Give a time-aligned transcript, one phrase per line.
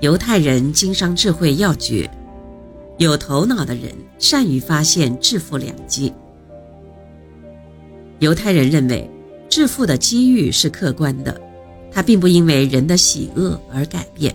[0.00, 2.10] 犹太人经商智慧要诀：
[2.96, 6.10] 有头脑的人善于发现致富良机。
[8.18, 9.10] 犹太人认为，
[9.50, 11.38] 致富的机遇是客观的，
[11.92, 14.34] 它并不因为人的喜恶而改变。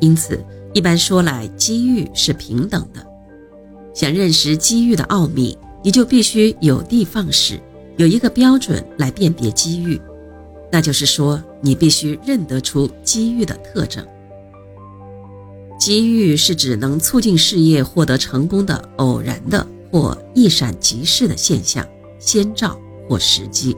[0.00, 0.44] 因此，
[0.74, 3.06] 一般说来，机遇是平等的。
[3.94, 7.58] 想认识机遇的奥秘，你就必须有的放矢，
[7.96, 9.98] 有一个标准来辨别机遇，
[10.70, 14.06] 那就是说，你必须认得出机遇的特征。
[15.84, 21.86] 机遇是指能促进事业获得成功的偶然的或一闪即逝的现象、
[22.18, 22.80] 先兆。
[23.06, 23.76] 或时机。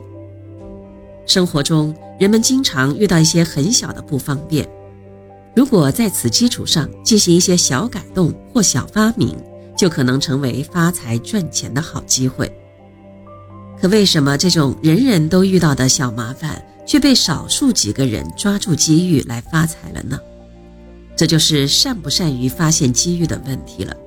[1.25, 4.65] 生活中，人们经常遇到一些很小的不方便，
[5.53, 9.35] 如果在此基础上进行一些小改动或小发明，
[9.75, 12.49] 就可能成为发财赚钱的好机会。
[13.81, 20.17] 可为什么这种人人都遇到的小麻烦，却被少数几个人抓住机遇来发财了呢？
[21.17, 23.97] 这就是善不善于发现机遇的问题了。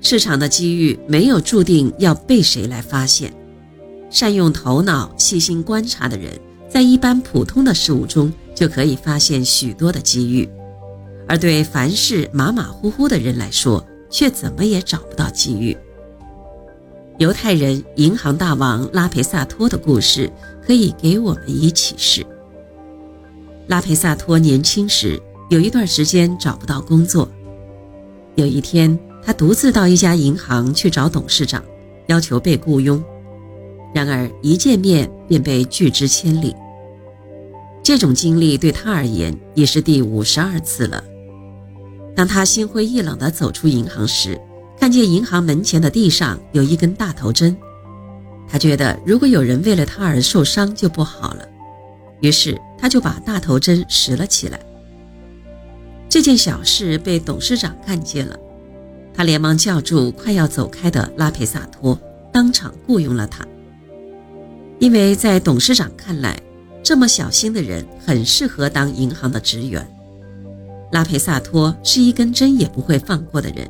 [0.00, 3.34] 市场的机遇没有注定要被谁来发现。
[4.08, 6.32] 善用头脑、细心观察的人，
[6.68, 10.46] 在一般普通的事物中就可以发现许多的机遇；
[11.26, 15.76] 而对凡事马马虎虎的人来说，却怎么也找不到机遇。
[17.18, 20.30] 犹太人银行大王拉培萨托的故事
[20.66, 22.26] 可以给我们以启示。
[23.68, 25.18] 拉培萨托年轻时
[25.52, 27.28] 有一段时间找不到工作，
[28.36, 31.62] 有一天他独自到一家银行去找董事长，
[32.06, 33.04] 要求被雇佣。
[33.92, 36.56] 然而一见面便被拒之千里。
[37.82, 41.04] 这种经历对他而言已是第五十二次了。
[42.16, 44.40] 当他心灰意冷地走出银行时，
[44.80, 47.54] 看见银行门前的地上有一根大头针，
[48.48, 51.46] 他觉得如果有人为了他而受伤就不好了，
[52.22, 54.58] 于是他就把大头针拾了起来。
[56.12, 58.38] 这件小事被董事长看见了，
[59.14, 61.98] 他连忙叫住快要走开的拉佩萨托，
[62.30, 63.46] 当场雇佣了他。
[64.78, 66.38] 因为在董事长看来，
[66.82, 69.88] 这么小心的人很适合当银行的职员。
[70.90, 73.66] 拉佩萨托是一根针也不会放过的人，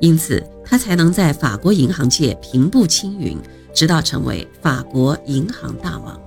[0.00, 3.38] 因此他才能在法国银行界平步青云，
[3.72, 6.20] 直到成为法国银行大王。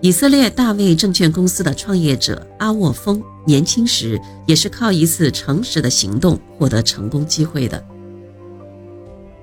[0.00, 7.84] 以色列大卫证券公司的创业者阿沃峰年轻时也是靠一次诚实的行动获得成功机会的。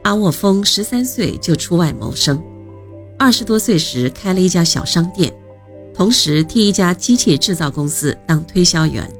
[0.04, 2.42] 阿沃峰十三岁就出外谋生。
[3.18, 5.34] 二十多岁时开了一家小商店，
[5.94, 9.12] 同时替一家机器制造公司当推销员。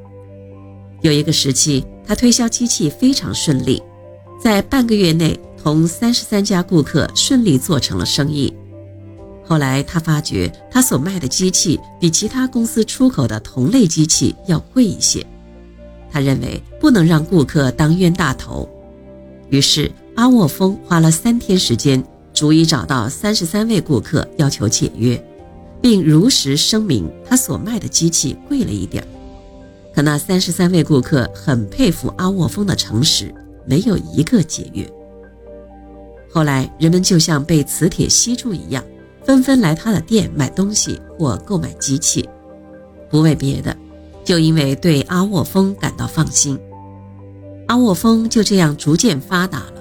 [1.02, 3.82] 有一个时期，他推销机器非常顺利，
[4.42, 8.54] 在半个月内同三十三家顾客顺利做成了生意。
[9.46, 15.26] 后来他发觉，他所卖的机器比其他公司出口的同类机器要贵一些。
[16.12, 18.68] 他认为不能让顾客当冤大头，
[19.50, 22.04] 于是阿沃峰花了三天时间。
[22.34, 25.24] 逐一找到三十三位顾客，要求解约，
[25.82, 29.02] 并如实声明他所卖的机器贵了一点
[29.94, 33.34] 可那三十三位顾客很佩服阿沃峰的诚实，
[33.66, 34.86] 没有一个解约。
[36.30, 38.84] 后来人们就像被磁铁吸住一样，
[39.26, 42.30] 纷纷来他的店买东西或购买机器，
[43.10, 43.76] 不为别的，
[44.24, 46.60] 就因为对阿沃峰感到放心。
[47.68, 49.74] 阿沃峰就这样逐渐发达了。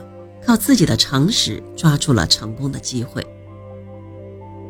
[0.46, 3.26] 靠自己的诚实抓住了成功的机会。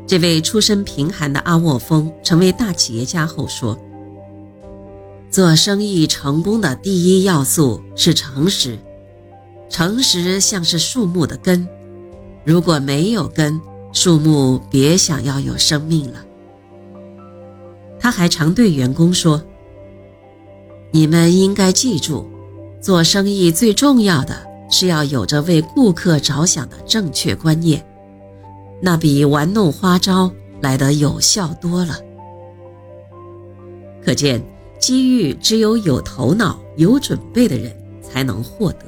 [0.06, 3.76] 这位出身贫寒的阿沃峰成为大企业家后说
[5.32, 8.78] ：“做生意成功的第一要素是诚实，
[9.68, 11.66] 诚实像是树木的根，
[12.44, 13.60] 如果没有根，
[13.94, 16.22] 树木别想要有生命了。”
[17.98, 19.42] 他还常对员工说
[20.92, 22.28] ：“你们应该记住，
[22.82, 27.84] 做生意最重要的。”是要有着为顾客着想的正确观念，
[28.80, 30.32] 那比玩弄花招
[30.62, 31.98] 来得有效多了。
[34.04, 34.42] 可见，
[34.80, 37.70] 机遇只有有头脑、有准备的人
[38.02, 38.86] 才能获得。